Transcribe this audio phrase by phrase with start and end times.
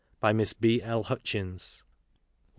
[0.19, 0.81] By Miss B.
[0.81, 1.03] L.
[1.03, 1.83] Hutchins.
[1.85, 1.87] 167.